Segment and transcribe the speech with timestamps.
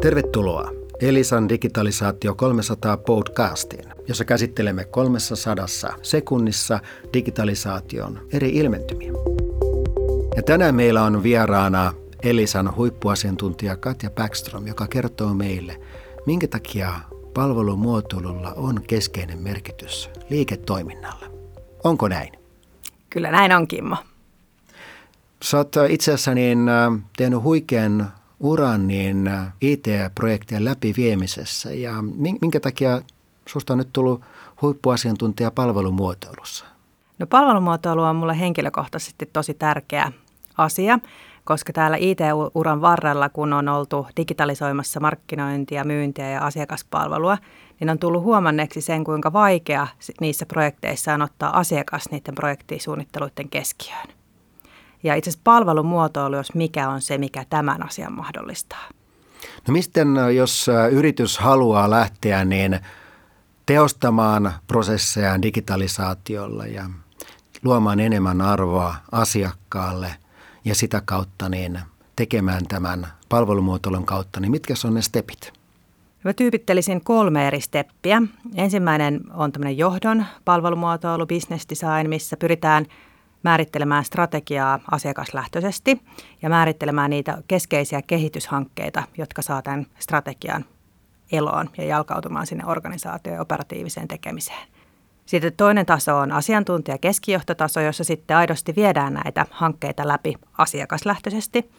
[0.00, 5.66] Tervetuloa Elisan digitalisaatio 300 podcastiin, jossa käsittelemme 300
[6.02, 6.80] sekunnissa
[7.12, 9.12] digitalisaation eri ilmentymiä.
[10.36, 11.92] Ja tänään meillä on vieraana
[12.22, 15.80] Elisan huippuasiantuntija Katja Backstrom, joka kertoo meille,
[16.26, 16.92] minkä takia
[17.34, 21.26] palvelumuotoilulla on keskeinen merkitys liiketoiminnalle.
[21.84, 22.32] Onko näin?
[23.10, 23.96] Kyllä näin on, Kimmo.
[25.42, 29.30] Sä oot itse asiassa niin, äh, tehnyt huikean uran niin
[29.60, 31.92] IT-projektien läpiviemisessä ja
[32.40, 33.02] minkä takia
[33.46, 34.20] susta on nyt tullut
[34.62, 36.64] huippuasiantuntija palvelumuotoilussa?
[37.18, 40.12] No palvelumuotoilu on mulle henkilökohtaisesti tosi tärkeä
[40.58, 40.98] asia,
[41.44, 47.38] koska täällä IT-uran varrella, kun on oltu digitalisoimassa markkinointia, myyntiä ja asiakaspalvelua,
[47.80, 49.86] niin on tullut huomanneeksi sen, kuinka vaikea
[50.20, 54.19] niissä projekteissa on ottaa asiakas niiden projektisuunnitteluiden keskiöön.
[55.02, 58.88] Ja itse asiassa palvelumuotoilu, jos mikä on se, mikä tämän asian mahdollistaa.
[59.68, 62.80] No miten, jos yritys haluaa lähteä niin
[63.66, 66.90] teostamaan prosesseja digitalisaatiolla ja
[67.64, 70.14] luomaan enemmän arvoa asiakkaalle
[70.64, 71.80] ja sitä kautta niin
[72.16, 75.52] tekemään tämän palvelumuotoilun kautta, niin mitkä on ne stepit?
[76.24, 78.22] Mä tyypittelisin kolme eri steppiä.
[78.54, 82.86] Ensimmäinen on tämmöinen johdon palvelumuotoilu, business design, missä pyritään
[83.42, 86.02] määrittelemään strategiaa asiakaslähtöisesti
[86.42, 90.64] ja määrittelemään niitä keskeisiä kehityshankkeita, jotka saa tämän strategian
[91.32, 94.68] eloon ja jalkautumaan sinne organisaatioon ja operatiiviseen tekemiseen.
[95.26, 101.70] Sitten toinen taso on asiantuntija keskijohtotaso, jossa sitten aidosti viedään näitä hankkeita läpi asiakaslähtöisesti.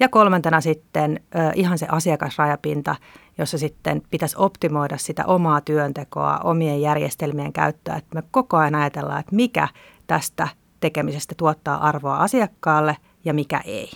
[0.00, 1.20] Ja kolmantena sitten
[1.54, 2.96] ihan se asiakasrajapinta,
[3.38, 9.20] jossa sitten pitäisi optimoida sitä omaa työntekoa, omien järjestelmien käyttöä, että me koko ajan ajatellaan,
[9.20, 9.68] että mikä
[10.06, 10.48] tästä
[10.80, 13.90] tekemisestä tuottaa arvoa asiakkaalle ja mikä ei.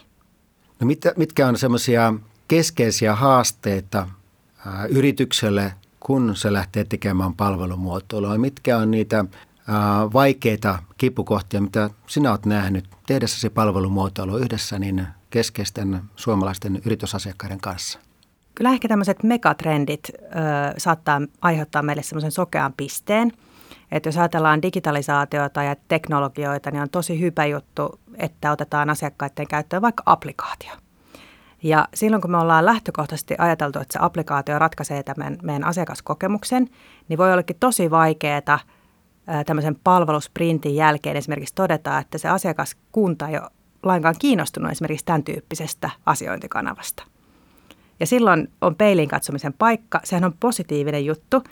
[0.81, 2.15] No mit, mitkä on semmoisia
[2.49, 4.07] keskeisiä haasteita
[4.67, 8.39] ää, yritykselle, kun se lähtee tekemään palvelumuotoilua?
[8.39, 9.17] Mitkä on niitä
[9.69, 17.99] ää, vaikeita kipukohtia, mitä sinä olet nähnyt tehdessäsi palvelumuotoilu yhdessä niin keskeisten suomalaisten yritysasiakkaiden kanssa?
[18.55, 20.19] Kyllä ehkä tämmöiset megatrendit ö,
[20.79, 23.33] saattaa aiheuttaa meille semmoisen sokean pisteen–
[23.95, 29.83] että jos ajatellaan digitalisaatiota ja teknologioita, niin on tosi hyvä juttu, että otetaan asiakkaiden käyttöön
[29.83, 30.73] vaikka applikaatio.
[31.63, 36.69] Ja silloin kun me ollaan lähtökohtaisesti ajateltu, että se applikaatio ratkaisee tämän meidän asiakaskokemuksen,
[37.09, 38.59] niin voi ollakin tosi vaikeaa
[39.47, 43.51] tämmöisen palvelusprintin jälkeen esimerkiksi todeta, että se asiakaskunta ei ole
[43.83, 47.05] lainkaan kiinnostunut esimerkiksi tämän tyyppisestä asiointikanavasta.
[48.01, 50.01] Ja silloin on peilin katsomisen paikka.
[50.05, 51.43] Sehän on positiivinen juttu,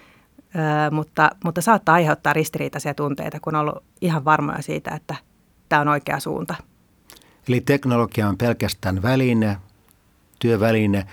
[0.90, 5.14] mutta, mutta saattaa aiheuttaa ristiriitaisia tunteita, kun on ollut ihan varmoja siitä, että
[5.68, 6.54] tämä on oikea suunta.
[7.48, 9.56] Eli teknologia on pelkästään väline,
[10.38, 11.06] työväline,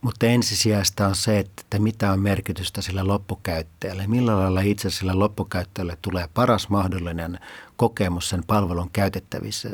[0.00, 4.06] mutta ensisijaista on se, että mitä on merkitystä sillä loppukäyttäjälle.
[4.06, 7.38] Millä lailla itse sillä loppukäyttäjälle tulee paras mahdollinen
[7.76, 8.90] kokemus sen palvelun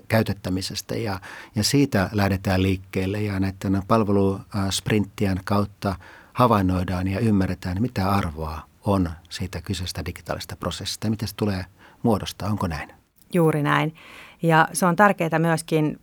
[0.09, 1.21] käytettämisestä ja,
[1.55, 5.97] ja siitä lähdetään liikkeelle ja näiden palvelusprinttien kautta–
[6.33, 11.65] havainnoidaan ja ymmärretään, mitä arvoa on siitä kyseisestä digitaalisesta prosessista ja miten se tulee
[12.03, 12.49] muodostaa.
[12.49, 12.89] Onko näin?
[13.33, 13.95] Juuri näin.
[14.43, 16.01] Ja se on tärkeää myöskin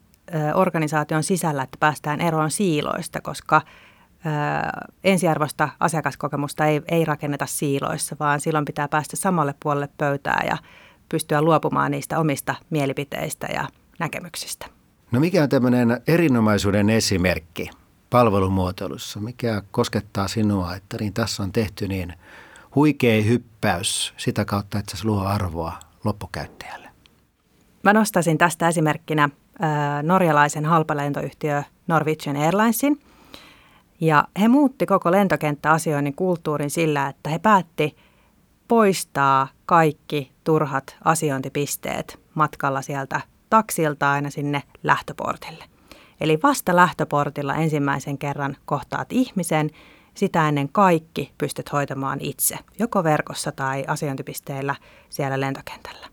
[0.55, 3.61] organisaation sisällä, että päästään eroon siiloista, koska
[5.03, 10.57] ensiarvoista asiakaskokemusta ei, ei rakenneta siiloissa, vaan silloin pitää päästä samalle puolelle pöytää ja
[11.09, 13.67] pystyä luopumaan niistä omista mielipiteistä ja
[13.99, 14.65] näkemyksistä.
[15.11, 17.69] No mikä on tämmöinen erinomaisuuden esimerkki
[18.09, 22.13] palvelumuotoilussa, mikä koskettaa sinua, että niin tässä on tehty niin
[22.75, 26.89] huikea hyppäys sitä kautta, että se luo arvoa loppukäyttäjälle?
[27.83, 29.29] Mä nostaisin tästä esimerkkinä
[30.03, 33.01] norjalaisen halpalentoyhtiö Norwegian Airlinesin.
[34.01, 37.95] Ja he muutti koko lentokenttäasioinnin kulttuurin sillä, että he päätti
[38.67, 45.65] poistaa kaikki turhat asiointipisteet matkalla sieltä taksilta aina sinne lähtöportille–
[46.21, 49.69] Eli vasta lähtöportilla ensimmäisen kerran kohtaat ihmisen,
[50.13, 54.75] sitä ennen kaikki pystyt hoitamaan itse, joko verkossa tai asiointipisteillä
[55.09, 56.07] siellä lentokentällä.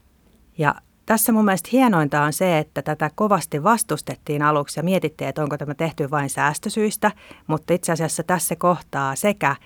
[0.58, 0.74] Ja
[1.06, 5.58] tässä mun mielestä hienointa on se, että tätä kovasti vastustettiin aluksi ja mietittiin, että onko
[5.58, 7.12] tämä tehty vain säästösyistä,
[7.46, 9.56] mutta itse asiassa tässä kohtaa sekä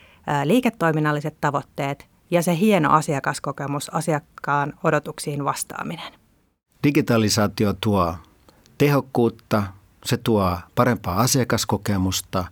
[0.45, 6.13] liiketoiminnalliset tavoitteet ja se hieno asiakaskokemus, asiakkaan odotuksiin vastaaminen.
[6.85, 8.15] Digitalisaatio tuo
[8.79, 9.63] tehokkuutta,
[10.05, 12.45] se tuo parempaa asiakaskokemusta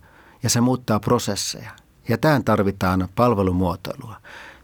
[0.43, 1.71] ja se muuttaa prosesseja.
[2.09, 4.15] Ja tähän tarvitaan palvelumuotoilua.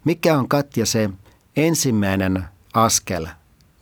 [0.05, 1.09] Mikä on Katja se
[1.55, 3.27] ensimmäinen askel,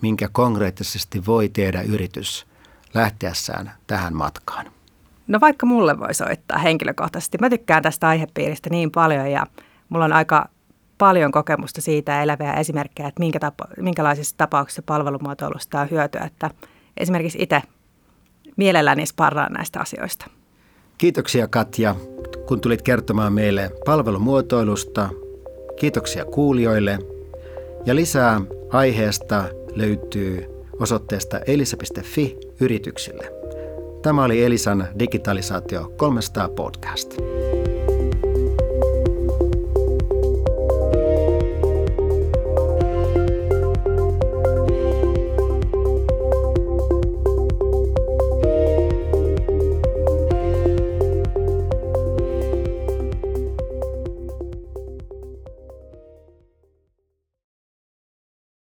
[0.02, 2.46] minkä konkreettisesti voi tehdä yritys
[2.94, 4.66] lähteessään tähän matkaan?
[5.28, 7.38] No vaikka mulle voi soittaa henkilökohtaisesti.
[7.42, 9.46] Mä tykkään tästä aihepiiristä niin paljon ja
[9.90, 10.50] mulla on aika
[10.98, 16.22] paljon kokemusta siitä eläviä esimerkkejä, että minkä tapa, minkälaisissa tapauksissa palvelumuotoilusta on hyötyä.
[16.22, 16.50] Että
[16.98, 17.62] esimerkiksi itse
[18.56, 20.26] mielelläni sparraan näistä asioista.
[20.98, 21.96] Kiitoksia Katja,
[22.48, 25.10] kun tulit kertomaan meille palvelumuotoilusta.
[25.80, 27.00] Kiitoksia kuulijoille.
[27.86, 29.44] Ja lisää aiheesta
[29.76, 30.46] löytyy
[30.80, 33.32] osoitteesta elisa.fi yrityksille.
[34.02, 37.18] Tämä oli Elisan digitalisaatio 300 podcast.